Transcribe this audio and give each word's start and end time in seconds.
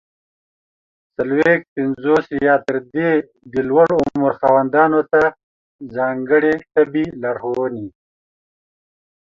څلوېښت، 1.15 1.65
پنځوس 1.75 2.25
او 2.33 2.39
یا 2.47 2.55
تر 2.67 2.75
دې 2.93 3.09
د 3.53 3.55
لوړ 3.69 3.87
عمر 3.99 4.31
خاوندانو 4.41 5.01
ته 5.11 5.21
ځانګړي 5.95 6.55
طبي 6.73 7.05
لارښووني! 7.21 7.87